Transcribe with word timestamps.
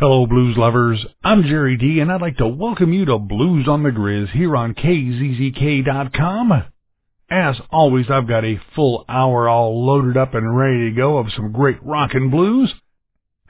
Hello, 0.00 0.28
blues 0.28 0.56
lovers. 0.56 1.04
I'm 1.24 1.42
Jerry 1.42 1.76
D, 1.76 1.98
and 1.98 2.12
I'd 2.12 2.20
like 2.20 2.36
to 2.36 2.46
welcome 2.46 2.92
you 2.92 3.04
to 3.06 3.18
Blues 3.18 3.66
on 3.66 3.82
the 3.82 3.90
Grizz 3.90 4.30
here 4.30 4.54
on 4.54 4.74
KZZK.com. 4.74 6.52
As 7.28 7.56
always, 7.72 8.06
I've 8.08 8.28
got 8.28 8.44
a 8.44 8.60
full 8.76 9.04
hour 9.08 9.48
all 9.48 9.84
loaded 9.84 10.16
up 10.16 10.34
and 10.34 10.56
ready 10.56 10.88
to 10.88 10.96
go 10.96 11.18
of 11.18 11.32
some 11.34 11.50
great 11.50 11.82
rock 11.82 12.14
and 12.14 12.30
blues. 12.30 12.72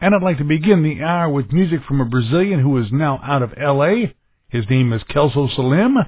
And 0.01 0.15
I'd 0.15 0.23
like 0.23 0.39
to 0.39 0.45
begin 0.45 0.83
the 0.83 1.03
hour 1.03 1.29
with 1.29 1.53
music 1.53 1.81
from 1.87 2.01
a 2.01 2.07
Brazilian 2.07 2.61
who 2.61 2.79
is 2.79 2.91
now 2.91 3.21
out 3.23 3.43
of 3.43 3.53
LA. 3.55 4.13
His 4.49 4.65
name 4.71 4.95
is 4.95 5.03
Celso 5.03 5.55
Salim. 5.55 5.99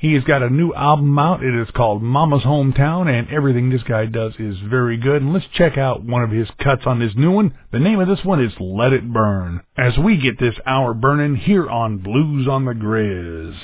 He 0.00 0.14
has 0.14 0.24
got 0.24 0.42
a 0.42 0.48
new 0.48 0.72
album 0.72 1.18
out. 1.18 1.44
It 1.44 1.54
is 1.54 1.68
called 1.76 2.02
Mama's 2.02 2.42
Hometown, 2.42 3.06
and 3.06 3.28
everything 3.28 3.68
this 3.68 3.82
guy 3.82 4.06
does 4.06 4.32
is 4.38 4.56
very 4.60 4.96
good. 4.96 5.20
And 5.20 5.34
let's 5.34 5.44
check 5.52 5.76
out 5.76 6.02
one 6.02 6.22
of 6.22 6.30
his 6.30 6.48
cuts 6.58 6.84
on 6.86 6.98
this 6.98 7.12
new 7.14 7.30
one. 7.30 7.54
The 7.70 7.80
name 7.80 8.00
of 8.00 8.08
this 8.08 8.24
one 8.24 8.42
is 8.42 8.54
Let 8.58 8.94
It 8.94 9.12
Burn. 9.12 9.60
As 9.76 9.98
we 9.98 10.16
get 10.16 10.40
this 10.40 10.54
hour 10.64 10.94
burning 10.94 11.36
here 11.36 11.68
on 11.68 11.98
Blues 11.98 12.48
on 12.48 12.64
the 12.64 12.72
Grizz. 12.72 13.54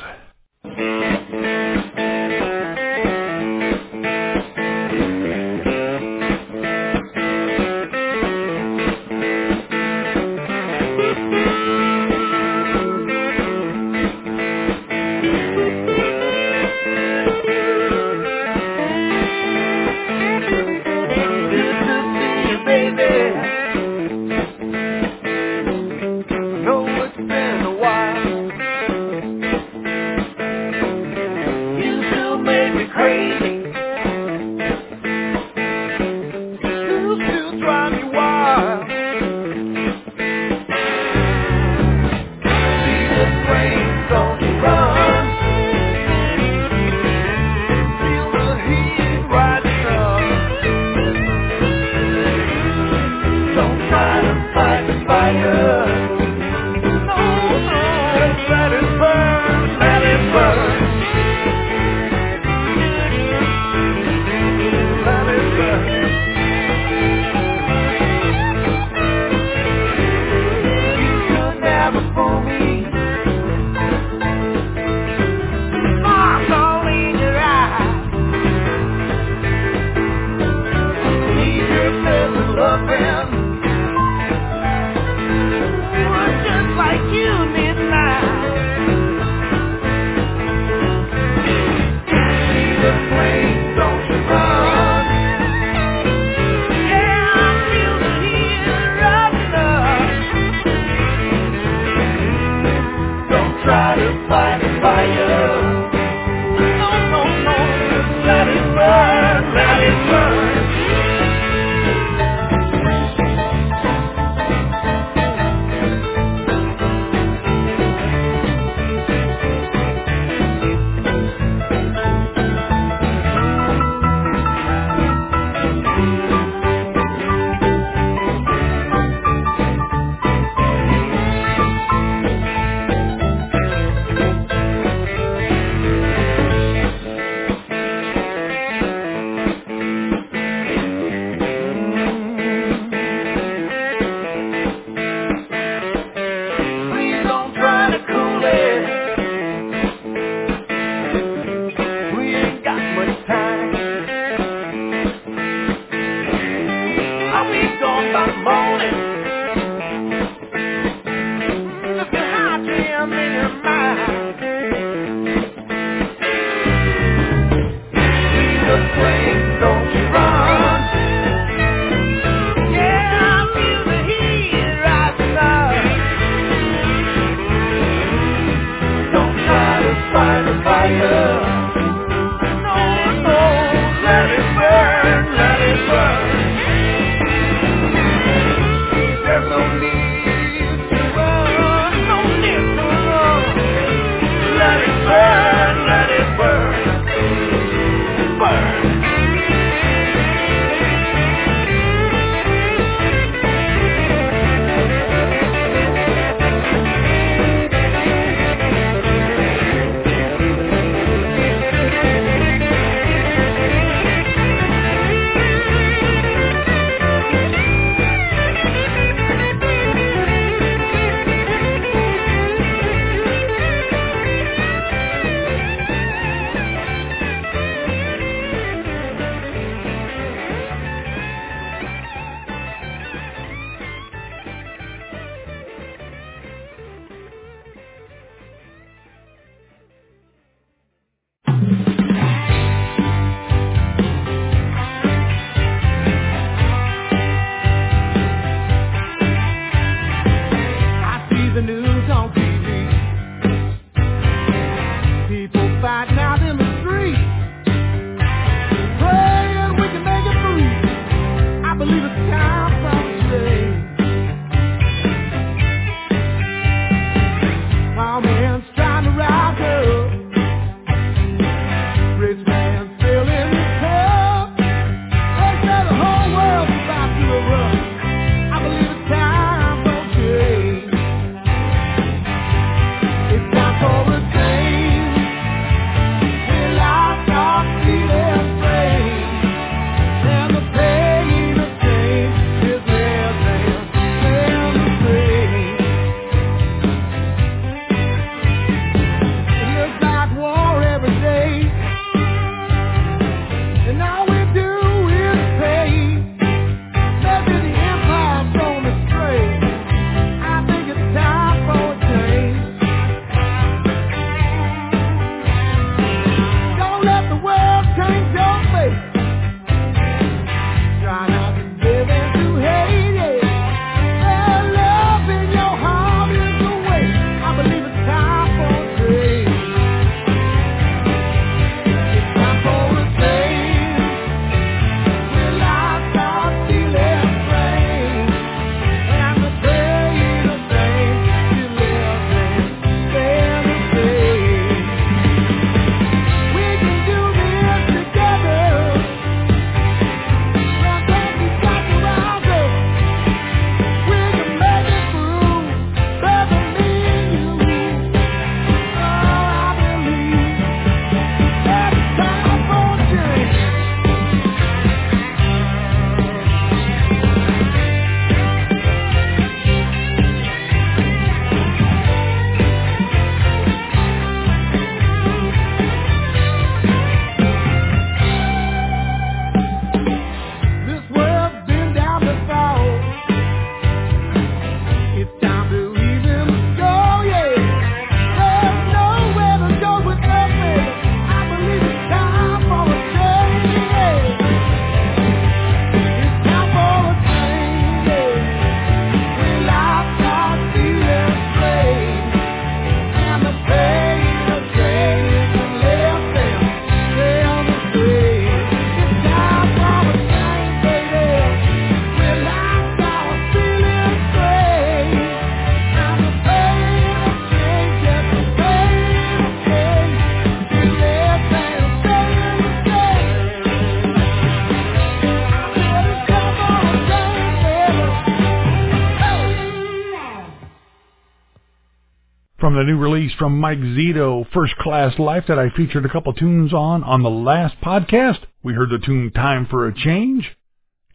The 432.77 432.85
new 432.85 432.99
release 432.99 433.33
from 433.39 433.59
Mike 433.59 433.79
Zito, 433.79 434.47
First 434.53 434.77
Class 434.77 435.19
Life, 435.19 435.45
that 435.49 435.59
I 435.59 435.71
featured 435.71 436.05
a 436.05 436.11
couple 436.11 436.35
tunes 436.35 436.75
on 436.75 437.03
on 437.05 437.23
the 437.23 437.31
last 437.31 437.75
podcast. 437.81 438.41
We 438.63 438.75
heard 438.75 438.91
the 438.91 438.99
tune 438.99 439.31
Time 439.31 439.67
for 439.71 439.89
a 439.89 439.95
Change, 439.95 440.55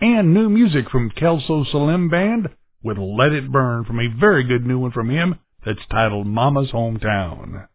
and 0.02 0.34
new 0.34 0.50
music 0.50 0.90
from 0.90 1.12
Celso 1.12 1.64
Salim 1.70 2.10
Band 2.10 2.50
with 2.82 2.98
Let 2.98 3.32
It 3.32 3.52
Burn 3.52 3.86
from 3.86 4.00
a 4.00 4.08
very 4.08 4.44
good 4.44 4.66
new 4.66 4.80
one 4.80 4.92
from 4.92 5.12
him 5.12 5.38
that's 5.64 5.86
titled 5.92 6.26
Mama's 6.26 6.72
Hometown. 6.72 7.68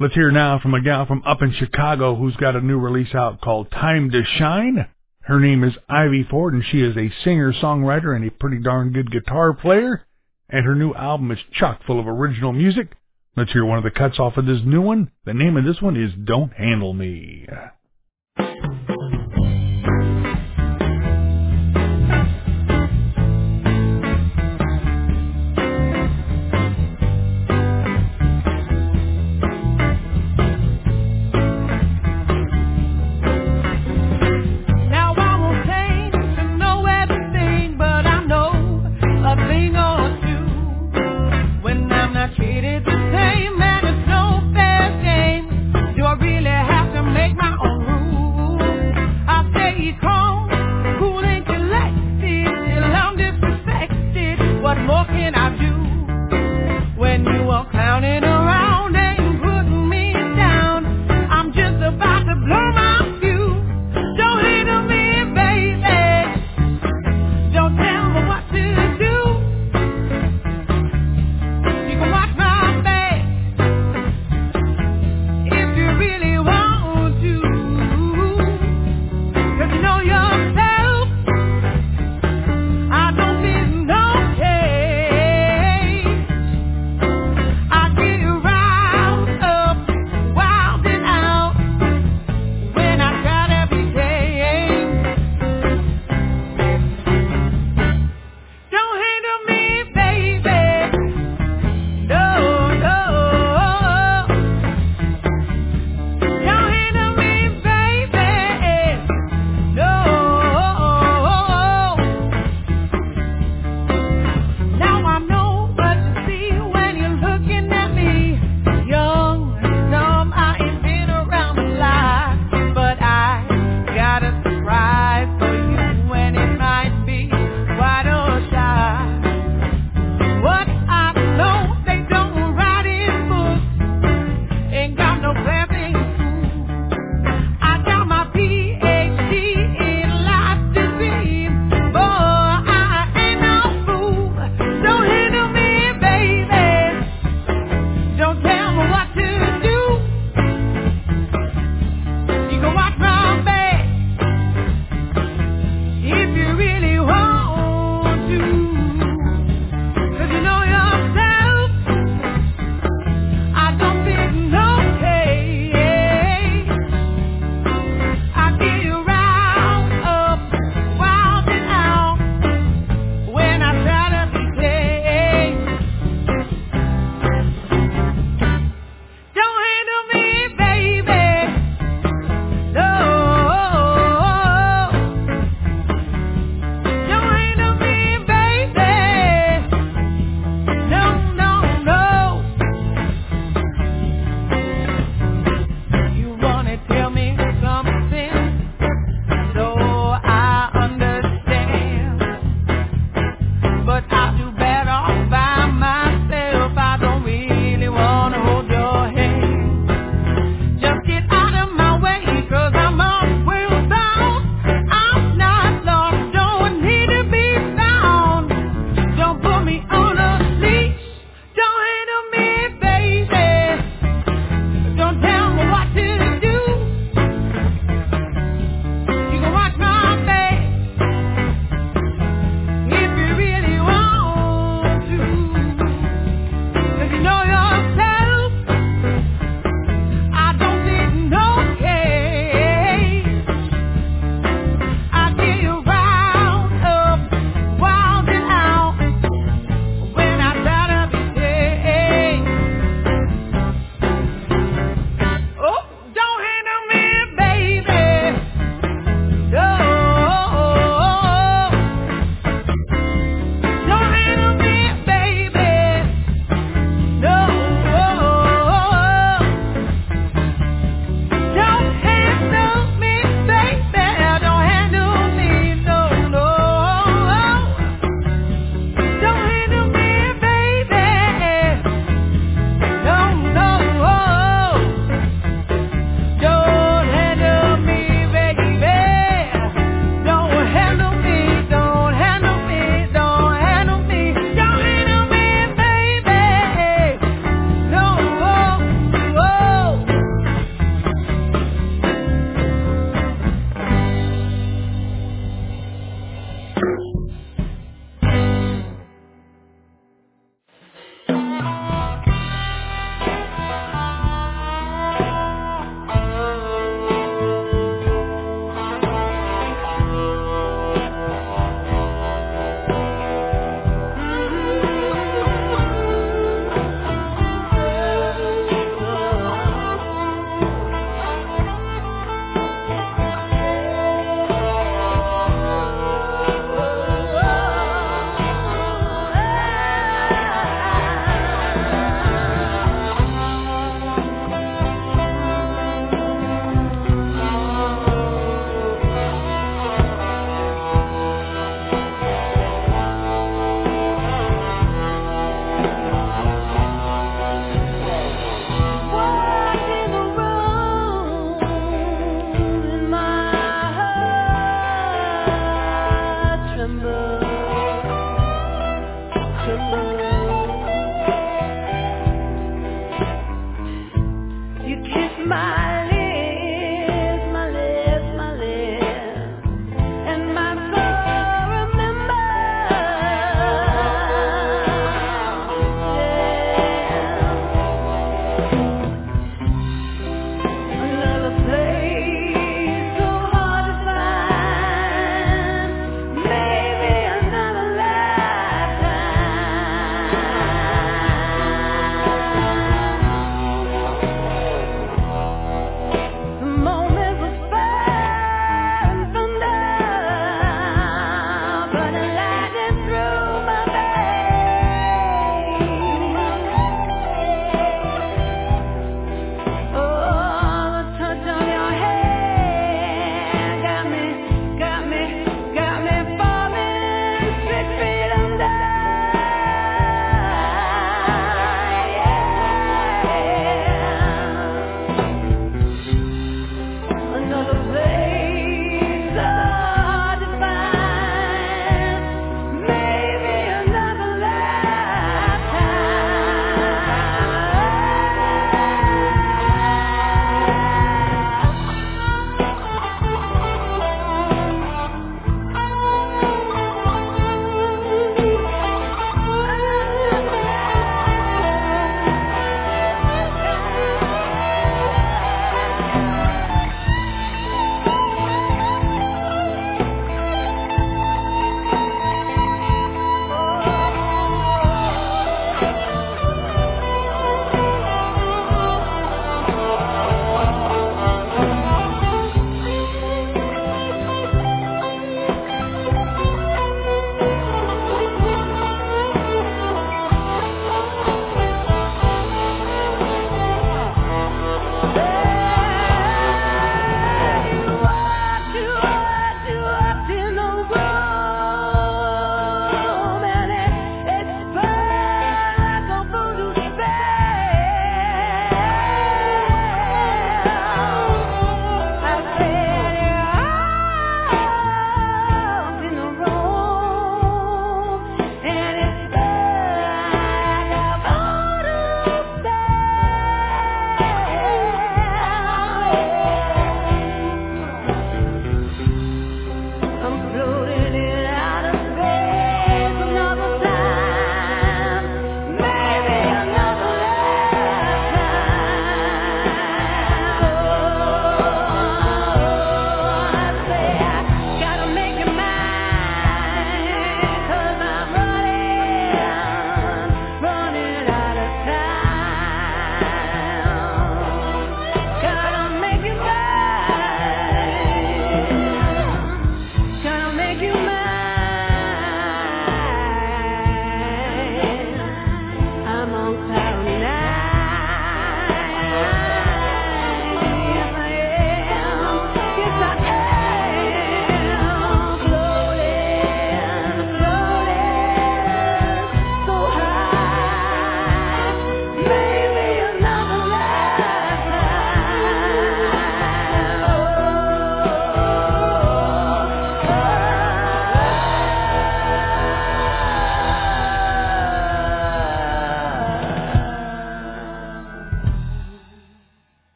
Let's 0.00 0.14
hear 0.14 0.32
now 0.32 0.58
from 0.58 0.74
a 0.74 0.82
gal 0.82 1.06
from 1.06 1.22
up 1.24 1.42
in 1.42 1.52
Chicago 1.52 2.16
who's 2.16 2.34
got 2.34 2.56
a 2.56 2.60
new 2.60 2.80
release 2.80 3.14
out 3.14 3.40
called 3.40 3.70
Time 3.70 4.10
to 4.10 4.24
Shine. 4.24 4.88
Her 5.20 5.38
name 5.38 5.62
is 5.62 5.74
Ivy 5.88 6.26
Ford 6.28 6.54
and 6.54 6.64
she 6.68 6.80
is 6.80 6.96
a 6.96 7.12
singer-songwriter 7.22 8.16
and 8.16 8.26
a 8.26 8.32
pretty 8.32 8.58
darn 8.58 8.92
good 8.92 9.12
guitar 9.12 9.54
player. 9.54 10.04
And 10.52 10.66
her 10.66 10.74
new 10.74 10.92
album 10.94 11.30
is 11.30 11.38
chock 11.52 11.82
full 11.86 12.00
of 12.00 12.08
original 12.08 12.52
music. 12.52 12.96
Let's 13.36 13.52
hear 13.52 13.64
one 13.64 13.78
of 13.78 13.84
the 13.84 13.90
cuts 13.90 14.18
off 14.18 14.36
of 14.36 14.46
this 14.46 14.60
new 14.64 14.80
one. 14.82 15.10
The 15.24 15.34
name 15.34 15.56
of 15.56 15.64
this 15.64 15.80
one 15.80 15.96
is 15.96 16.12
Don't 16.24 16.52
Handle 16.52 16.92
Me. 16.92 17.46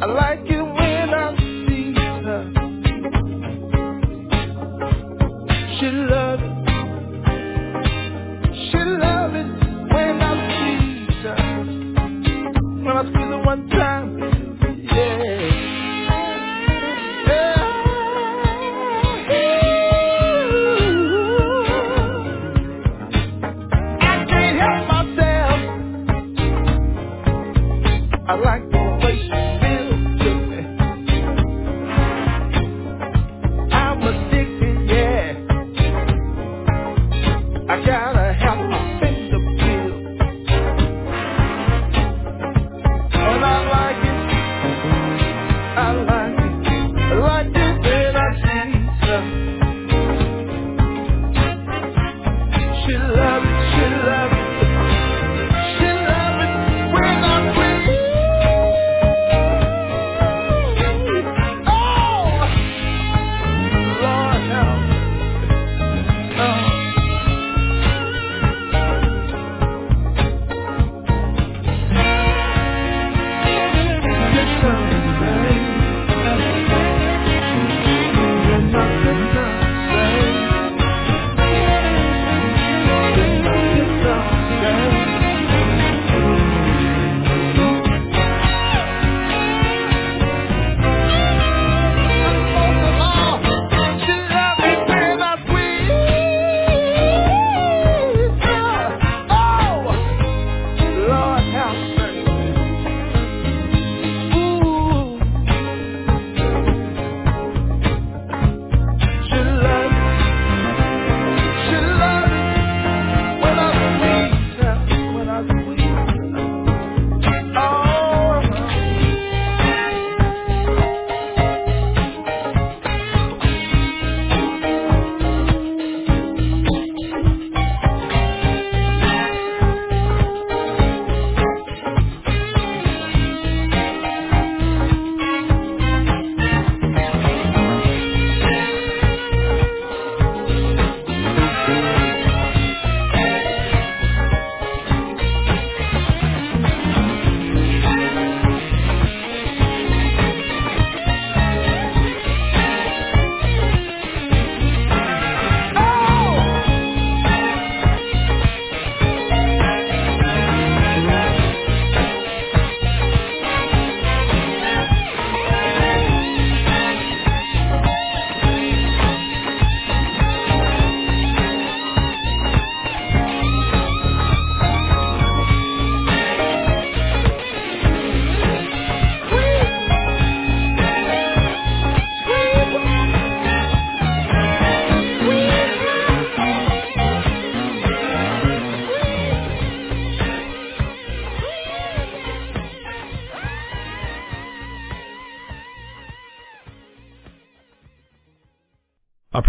I 0.00 0.06
like 0.06 0.48
it 0.48 0.59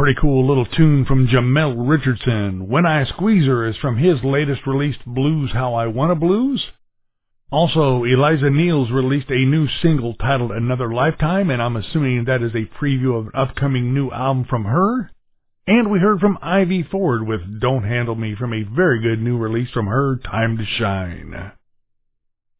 pretty 0.02 0.20
cool 0.20 0.48
little 0.48 0.66
tune 0.66 1.06
from 1.06 1.28
Jamel 1.28 1.76
Richardson. 1.78 2.68
When 2.68 2.88
I 2.88 3.06
Squeeze 3.06 3.46
Her 3.46 3.68
is 3.68 3.78
from 3.78 3.98
his 3.98 4.24
latest 4.24 4.66
released 4.66 5.06
Blues 5.06 5.52
How 5.54 5.76
I 5.76 5.86
Wanna 5.86 6.16
Blues. 6.16 6.66
Also, 7.52 8.04
Eliza 8.04 8.46
Neals 8.46 8.92
released 8.92 9.30
a 9.30 9.46
new 9.46 9.68
single 9.84 10.16
titled 10.16 10.54
Another 10.54 10.92
Lifetime, 10.92 11.52
and 11.52 11.62
I'm 11.62 11.76
assuming 11.76 12.26
that 12.26 12.42
is 12.42 12.56
a 12.56 12.66
preview 12.82 13.20
of 13.20 13.28
an 13.28 13.32
upcoming 13.36 13.94
new 13.94 14.10
album 14.10 14.46
from 14.50 14.64
her. 14.64 15.12
And 15.68 15.92
we 15.92 16.00
heard 16.00 16.20
from 16.20 16.40
Ivy 16.42 16.82
Ford 16.82 17.28
with 17.28 17.62
Don't 17.62 17.84
Handle 17.84 18.16
Me 18.16 18.34
from 18.36 18.54
a 18.56 18.64
very 18.64 19.04
good 19.04 19.22
new 19.22 19.38
release 19.38 19.70
from 19.70 19.86
her, 19.86 20.16
Time 20.16 20.58
to 20.58 20.66
Shine. 20.66 21.52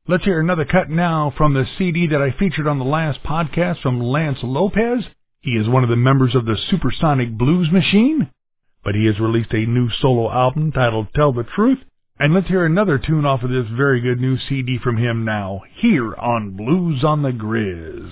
Let's 0.08 0.26
hear 0.26 0.40
another 0.40 0.66
cut 0.66 0.92
now 0.92 1.34
from 1.36 1.56
the 1.56 1.66
CD 1.80 2.06
that 2.06 2.22
I 2.22 2.38
featured 2.38 2.68
on 2.68 2.78
the 2.78 2.86
last 2.86 3.24
podcast 3.24 3.82
from 3.82 4.00
Lance 4.00 4.38
Lopez. 4.44 5.06
He 5.44 5.52
is 5.52 5.68
one 5.68 5.84
of 5.84 5.90
the 5.90 5.96
members 5.96 6.36
of 6.36 6.46
the 6.46 6.56
Supersonic 6.70 7.36
Blues 7.36 7.72
Machine, 7.72 8.30
but 8.84 8.94
he 8.94 9.08
has 9.08 9.20
released 9.20 9.52
a 9.54 9.66
new 9.66 9.90
solo 9.90 10.32
album 10.32 10.72
titled 10.72 11.08
Tell 11.16 11.34
the 11.34 11.44
Truth. 11.44 11.80
And 12.20 12.36
let's 12.36 12.48
hear 12.48 12.64
another 12.64 13.00
tune 13.00 13.26
off 13.26 13.42
of 13.42 13.50
this 13.50 13.66
very 13.76 14.02
good 14.02 14.22
new 14.22 14.38
CD 14.38 14.78
from 14.78 14.98
him 14.98 15.26
now, 15.26 15.62
here 15.78 16.14
on 16.14 16.52
Blues 16.52 17.04
on 17.04 17.24
the 17.24 17.32
Grizz. 17.32 18.12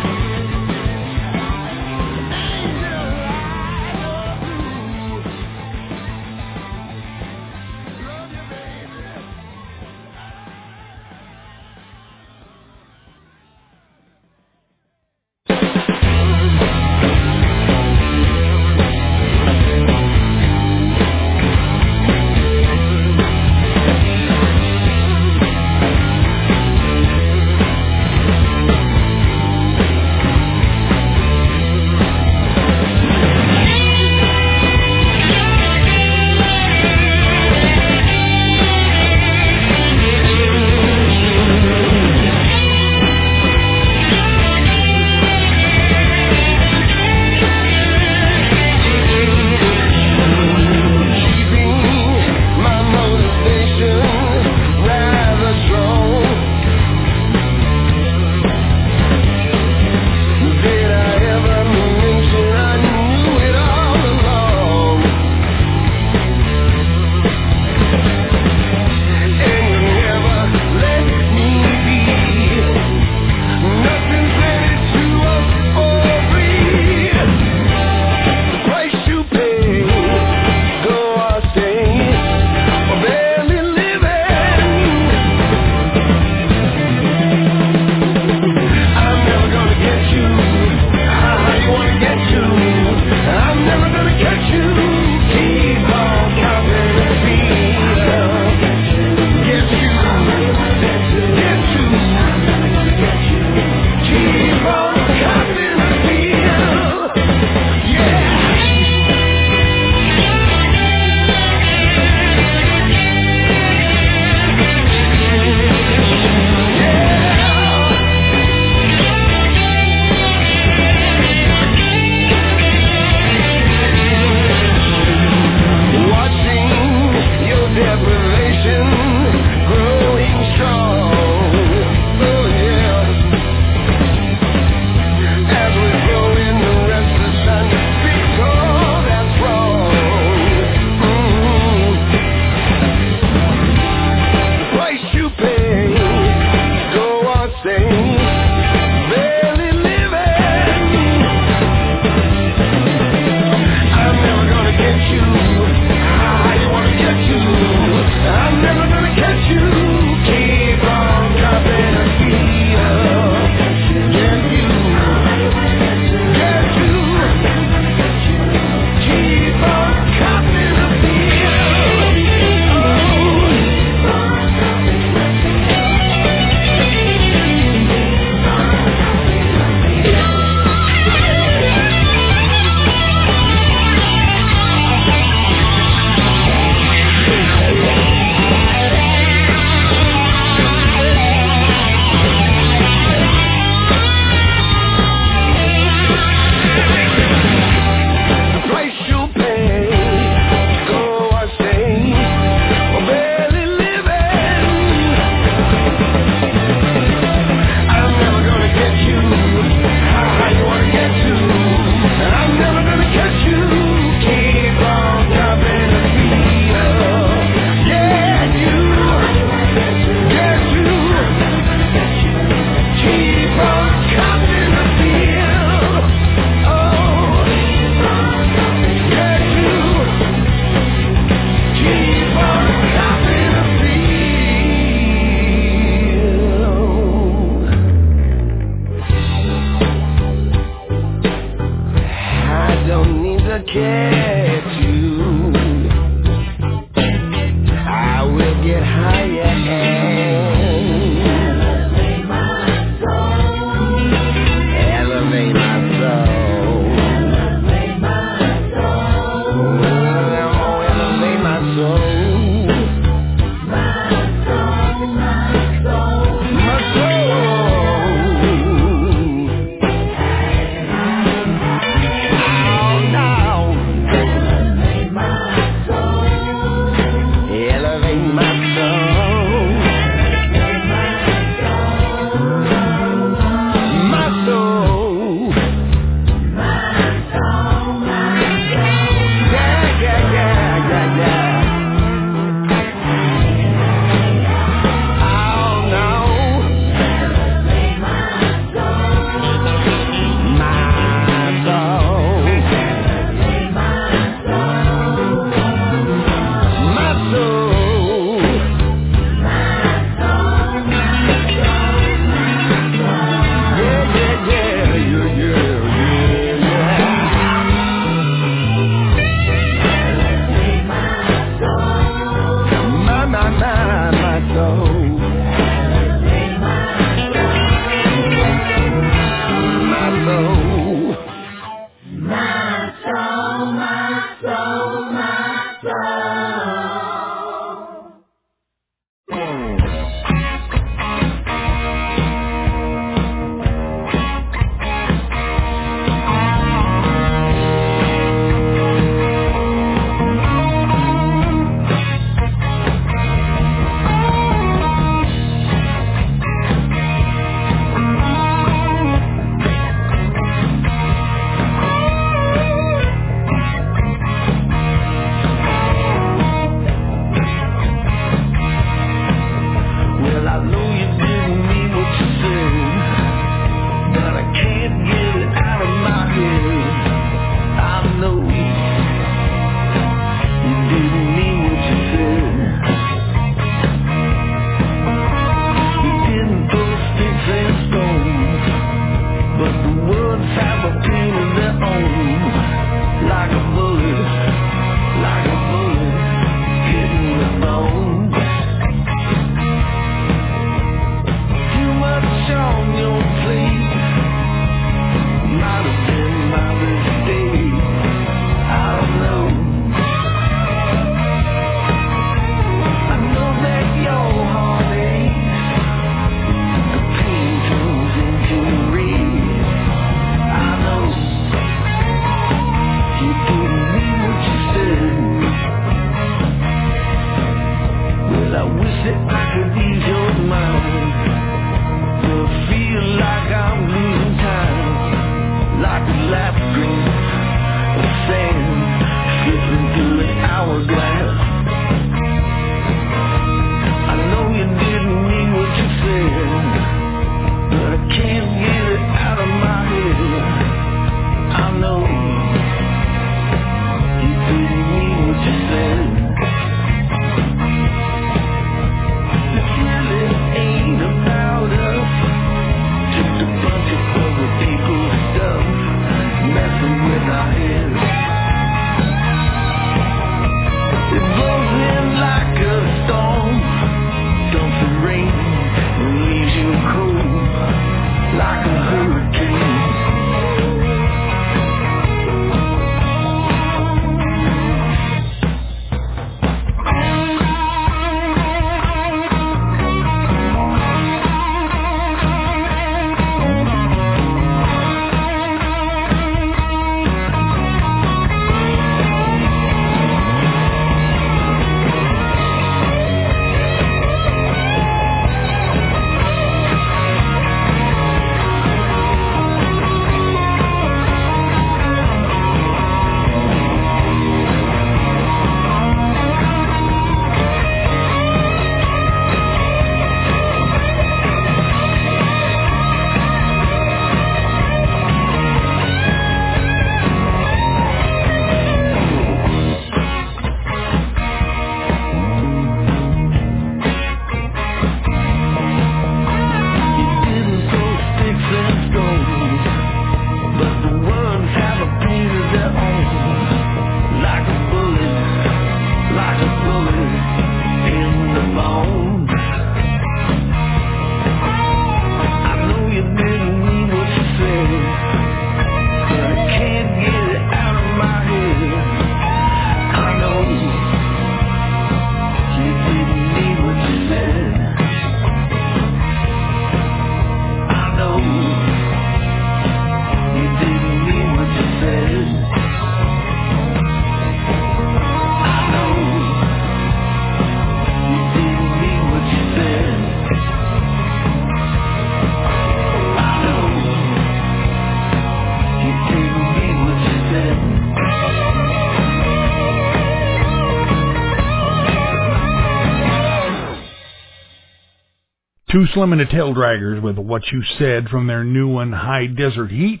Too 595.70 595.86
Slim 595.94 596.10
and 596.10 596.20
the 596.20 596.24
Tail 596.24 596.52
Draggers 596.52 597.00
with 597.00 597.16
What 597.16 597.42
You 597.52 597.62
Said 597.78 598.08
from 598.08 598.26
their 598.26 598.42
new 598.42 598.66
one, 598.66 598.90
High 598.90 599.26
Desert 599.26 599.70
Heat. 599.70 600.00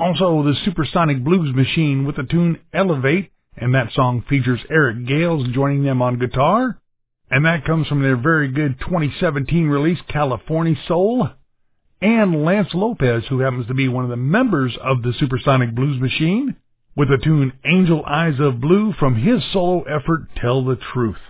Also, 0.00 0.42
the 0.42 0.56
Supersonic 0.64 1.22
Blues 1.22 1.54
Machine 1.54 2.04
with 2.04 2.16
the 2.16 2.24
tune 2.24 2.58
Elevate, 2.72 3.30
and 3.56 3.72
that 3.72 3.92
song 3.92 4.24
features 4.28 4.58
Eric 4.68 5.06
Gales 5.06 5.46
joining 5.52 5.84
them 5.84 6.02
on 6.02 6.18
guitar. 6.18 6.80
And 7.30 7.44
that 7.44 7.64
comes 7.64 7.86
from 7.86 8.02
their 8.02 8.16
very 8.16 8.48
good 8.48 8.80
2017 8.80 9.68
release, 9.68 10.00
California 10.08 10.74
Soul. 10.88 11.28
And 12.02 12.44
Lance 12.44 12.70
Lopez, 12.74 13.22
who 13.28 13.38
happens 13.38 13.68
to 13.68 13.74
be 13.74 13.86
one 13.86 14.02
of 14.02 14.10
the 14.10 14.16
members 14.16 14.76
of 14.82 15.02
the 15.02 15.12
Supersonic 15.20 15.72
Blues 15.72 16.00
Machine, 16.00 16.56
with 16.96 17.10
the 17.10 17.18
tune 17.22 17.52
Angel 17.64 18.04
Eyes 18.04 18.40
of 18.40 18.60
Blue 18.60 18.92
from 18.94 19.14
his 19.14 19.40
solo 19.52 19.82
effort, 19.82 20.22
Tell 20.34 20.64
the 20.64 20.78
Truth. 20.92 21.29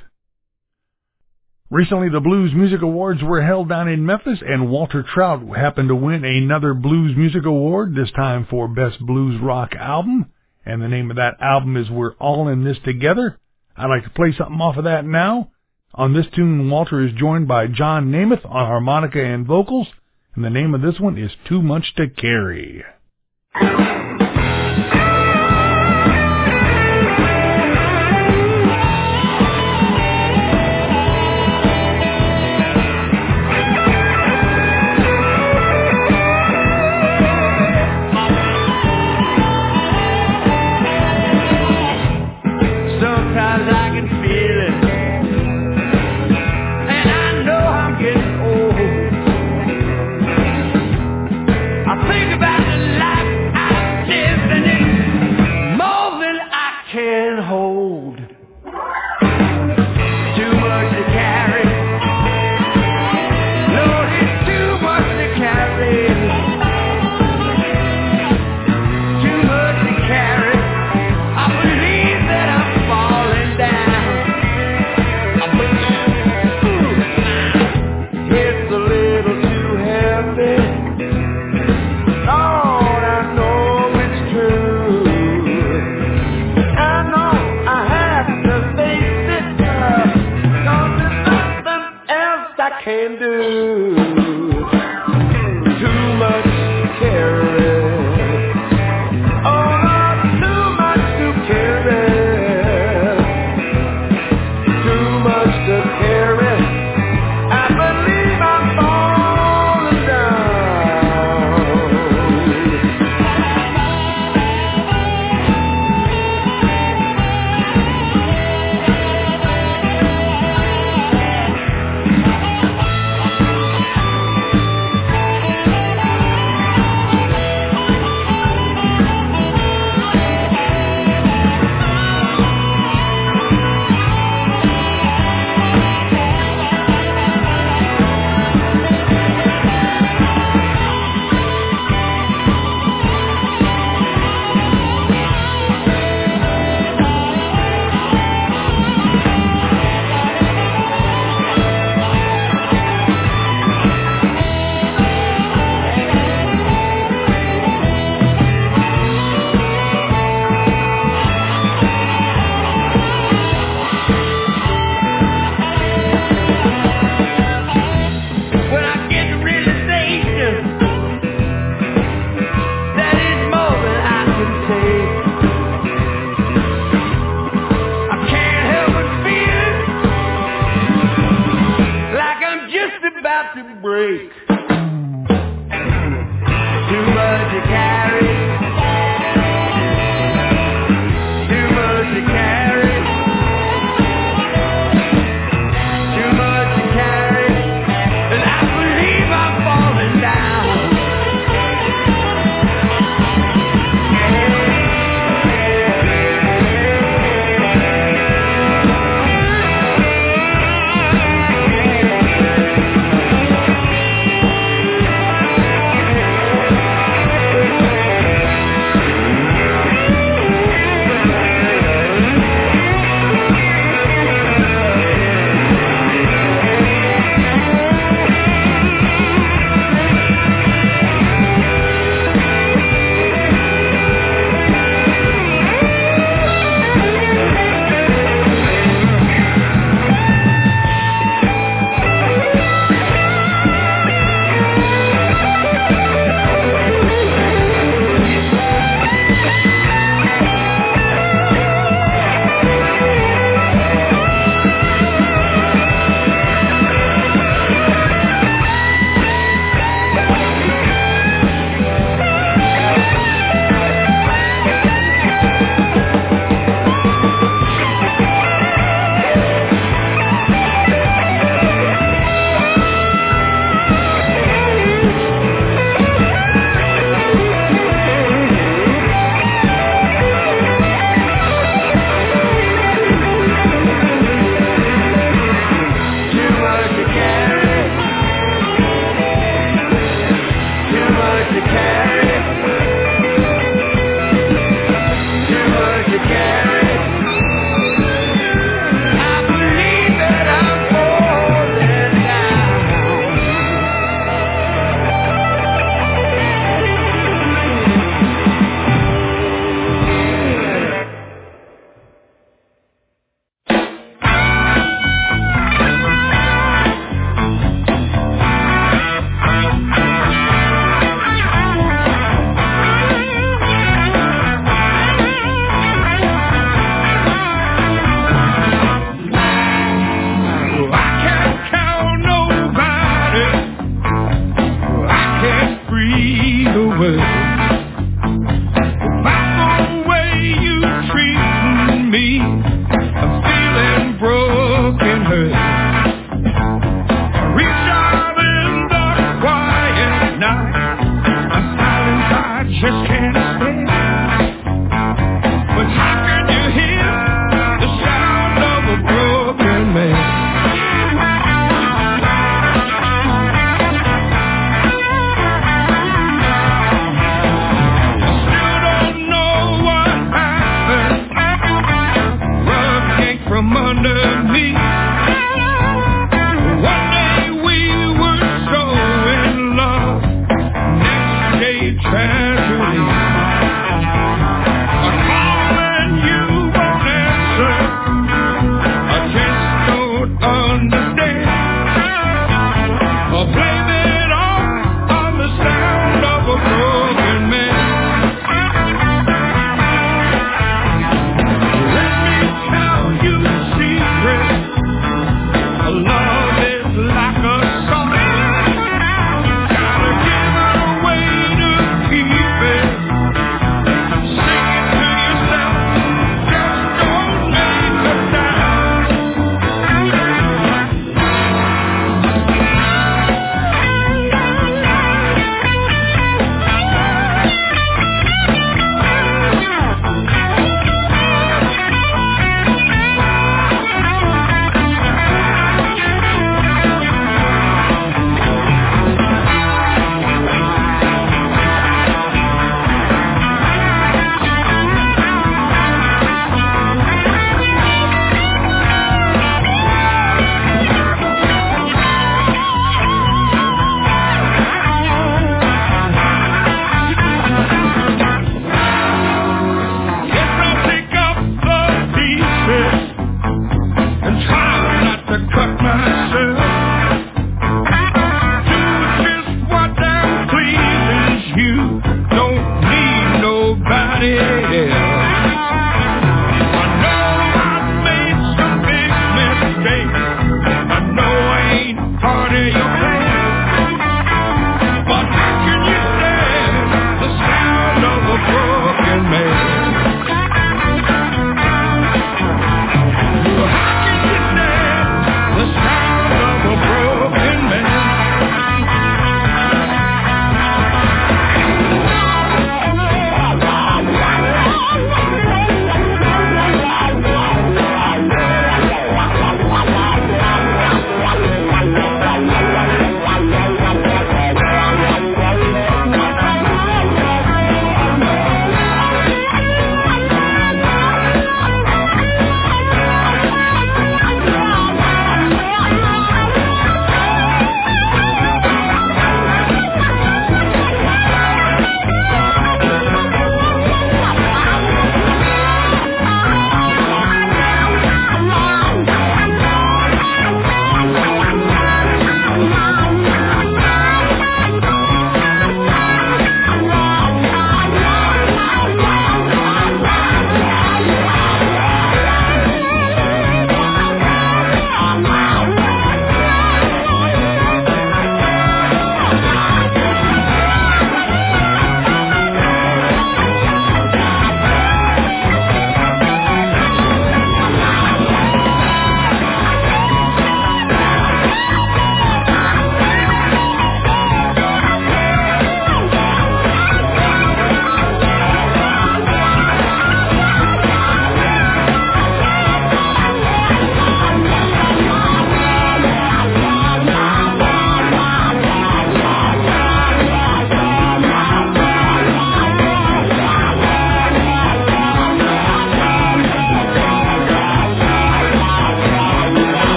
Recently, 1.72 2.08
the 2.08 2.18
Blues 2.18 2.50
Music 2.52 2.82
Awards 2.82 3.22
were 3.22 3.42
held 3.42 3.68
down 3.68 3.86
in 3.86 4.04
Memphis, 4.04 4.40
and 4.44 4.70
Walter 4.70 5.04
Trout 5.04 5.40
happened 5.56 5.88
to 5.88 5.94
win 5.94 6.24
another 6.24 6.74
Blues 6.74 7.16
Music 7.16 7.44
Award, 7.44 7.94
this 7.94 8.10
time 8.10 8.44
for 8.50 8.66
Best 8.66 8.98
Blues 8.98 9.40
Rock 9.40 9.76
Album. 9.76 10.32
And 10.66 10.82
the 10.82 10.88
name 10.88 11.10
of 11.10 11.16
that 11.18 11.36
album 11.40 11.76
is 11.76 11.88
We're 11.88 12.14
All 12.14 12.48
in 12.48 12.64
This 12.64 12.78
Together. 12.84 13.38
I'd 13.76 13.86
like 13.86 14.02
to 14.02 14.10
play 14.10 14.34
something 14.36 14.60
off 14.60 14.78
of 14.78 14.84
that 14.84 15.04
now. 15.04 15.52
On 15.94 16.12
this 16.12 16.26
tune, 16.34 16.68
Walter 16.68 17.06
is 17.06 17.12
joined 17.12 17.46
by 17.46 17.68
John 17.68 18.10
Nemeth 18.10 18.44
on 18.44 18.66
harmonica 18.66 19.24
and 19.24 19.46
vocals, 19.46 19.86
and 20.34 20.44
the 20.44 20.50
name 20.50 20.74
of 20.74 20.82
this 20.82 20.98
one 20.98 21.16
is 21.16 21.30
Too 21.48 21.62
Much 21.62 21.94
to 21.94 22.08
Carry. 22.08 22.82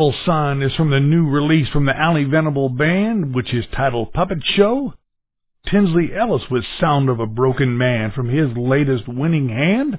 Devil's 0.00 0.24
Son 0.24 0.62
is 0.62 0.74
from 0.76 0.88
the 0.88 0.98
new 0.98 1.28
release 1.28 1.68
from 1.68 1.84
the 1.84 1.94
Ally 1.94 2.24
Venable 2.24 2.70
Band, 2.70 3.34
which 3.34 3.52
is 3.52 3.66
titled 3.76 4.14
Puppet 4.14 4.38
Show. 4.42 4.94
Tinsley 5.70 6.14
Ellis 6.16 6.44
with 6.50 6.64
Sound 6.80 7.10
of 7.10 7.20
a 7.20 7.26
Broken 7.26 7.76
Man 7.76 8.10
from 8.10 8.30
his 8.30 8.48
latest 8.56 9.06
Winning 9.06 9.50
Hand. 9.50 9.98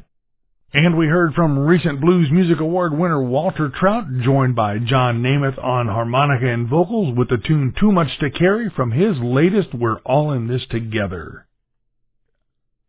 And 0.74 0.98
we 0.98 1.06
heard 1.06 1.36
from 1.36 1.60
recent 1.60 2.02
Blues 2.02 2.30
Music 2.32 2.60
Award 2.60 2.98
winner 2.98 3.22
Walter 3.22 3.70
Trout, 3.70 4.06
joined 4.24 4.56
by 4.56 4.80
John 4.80 5.22
Nemeth 5.22 5.64
on 5.64 5.86
harmonica 5.86 6.48
and 6.48 6.68
vocals 6.68 7.16
with 7.16 7.30
the 7.30 7.38
tune 7.38 7.72
Too 7.80 7.92
Much 7.92 8.18
to 8.22 8.32
Carry 8.32 8.72
from 8.76 8.90
his 8.90 9.20
latest 9.20 9.72
We're 9.72 10.00
All 10.00 10.32
in 10.32 10.48
This 10.48 10.66
Together. 10.72 11.46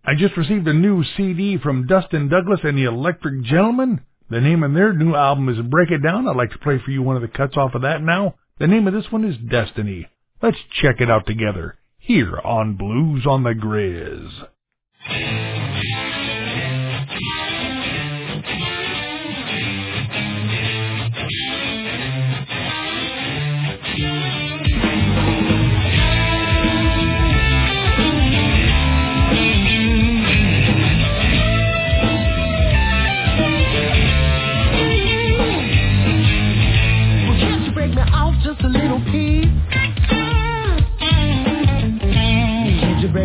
I 0.02 0.14
just 0.14 0.38
received 0.38 0.66
a 0.66 0.72
new 0.72 1.04
CD 1.18 1.58
from 1.58 1.86
Dustin 1.86 2.30
Douglas 2.30 2.60
and 2.64 2.78
the 2.78 2.84
Electric 2.84 3.42
Gentlemen. 3.44 4.00
The 4.32 4.40
name 4.40 4.62
of 4.62 4.72
their 4.72 4.94
new 4.94 5.14
album 5.14 5.50
is 5.50 5.60
Break 5.60 5.90
It 5.90 5.98
Down. 5.98 6.26
I'd 6.26 6.36
like 6.36 6.52
to 6.52 6.58
play 6.58 6.80
for 6.82 6.90
you 6.90 7.02
one 7.02 7.16
of 7.16 7.22
the 7.22 7.28
cuts 7.28 7.58
off 7.58 7.74
of 7.74 7.82
that 7.82 8.02
now. 8.02 8.36
The 8.58 8.66
name 8.66 8.88
of 8.88 8.94
this 8.94 9.12
one 9.12 9.26
is 9.26 9.36
Destiny. 9.36 10.08
Let's 10.40 10.56
check 10.80 11.02
it 11.02 11.10
out 11.10 11.26
together 11.26 11.76
here 11.98 12.40
on 12.42 12.78
Blues 12.78 13.26
on 13.26 13.42
the 13.42 13.52
Grizz. 13.52 15.51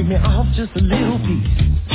Me 0.07 0.15
off 0.15 0.47
just 0.55 0.71
a 0.75 0.79
little 0.79 1.19
piece? 1.19 1.86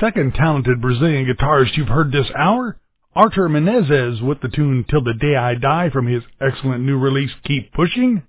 Second 0.00 0.34
talented 0.34 0.80
Brazilian 0.80 1.26
guitarist 1.26 1.76
you've 1.76 1.88
heard 1.88 2.12
this 2.12 2.30
hour, 2.36 2.78
Artur 3.14 3.48
Menezes 3.48 4.22
with 4.22 4.40
the 4.40 4.48
tune 4.48 4.84
Till 4.88 5.02
the 5.02 5.14
Day 5.14 5.36
I 5.36 5.54
Die 5.54 5.90
from 5.90 6.06
his 6.06 6.22
excellent 6.40 6.84
new 6.84 6.98
release 6.98 7.30
Keep 7.44 7.72
Pushing. 7.72 8.22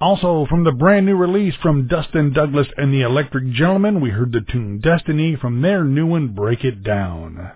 Also 0.00 0.46
from 0.48 0.64
the 0.64 0.72
brand 0.72 1.06
new 1.06 1.16
release 1.16 1.54
from 1.60 1.88
Dustin 1.88 2.32
Douglas 2.32 2.68
and 2.76 2.92
the 2.92 3.02
Electric 3.02 3.52
Gentlemen, 3.52 4.00
we 4.00 4.10
heard 4.10 4.32
the 4.32 4.40
tune 4.40 4.80
Destiny 4.80 5.36
from 5.36 5.60
their 5.60 5.84
new 5.84 6.06
one 6.06 6.28
Break 6.34 6.64
It 6.64 6.82
Down. 6.82 7.52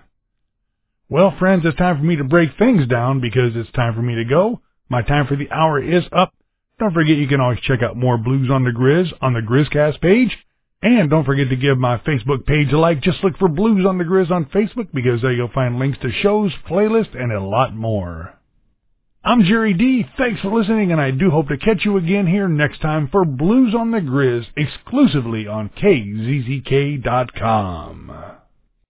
Well, 1.09 1.33
friends, 1.39 1.63
it's 1.65 1.77
time 1.77 1.97
for 1.97 2.03
me 2.03 2.17
to 2.17 2.23
break 2.23 2.57
things 2.57 2.87
down 2.87 3.21
because 3.21 3.55
it's 3.55 3.71
time 3.71 3.93
for 3.95 4.01
me 4.01 4.15
to 4.15 4.25
go. 4.25 4.61
My 4.89 5.01
time 5.01 5.27
for 5.27 5.35
the 5.35 5.49
hour 5.51 5.81
is 5.81 6.03
up. 6.11 6.33
Don't 6.79 6.93
forget 6.93 7.17
you 7.17 7.27
can 7.27 7.39
always 7.39 7.59
check 7.61 7.81
out 7.81 7.95
more 7.95 8.17
Blues 8.17 8.49
on 8.51 8.63
the 8.63 8.71
Grizz 8.71 9.11
on 9.21 9.33
the 9.33 9.39
Grizzcast 9.39 10.01
page. 10.01 10.37
And 10.83 11.09
don't 11.09 11.23
forget 11.23 11.49
to 11.49 11.55
give 11.55 11.77
my 11.77 11.97
Facebook 11.99 12.45
page 12.45 12.73
a 12.73 12.77
like. 12.77 12.99
Just 13.01 13.23
look 13.23 13.37
for 13.37 13.47
Blues 13.47 13.85
on 13.85 13.97
the 13.97 14.03
Grizz 14.03 14.29
on 14.31 14.43
Facebook 14.45 14.89
because 14.93 15.21
there 15.21 15.31
you'll 15.31 15.47
find 15.47 15.79
links 15.79 15.97
to 16.01 16.11
shows, 16.11 16.51
playlists, 16.69 17.17
and 17.17 17.31
a 17.31 17.39
lot 17.39 17.73
more. 17.73 18.33
I'm 19.23 19.45
Jerry 19.45 19.73
D. 19.73 20.05
Thanks 20.17 20.41
for 20.41 20.51
listening, 20.51 20.91
and 20.91 20.99
I 20.99 21.11
do 21.11 21.29
hope 21.31 21.47
to 21.47 21.57
catch 21.57 21.85
you 21.85 21.95
again 21.95 22.27
here 22.27 22.49
next 22.49 22.81
time 22.81 23.07
for 23.09 23.23
Blues 23.23 23.73
on 23.73 23.91
the 23.91 23.99
Grizz 23.99 24.47
exclusively 24.57 25.47
on 25.47 25.69
KZZK.com. 25.69 27.13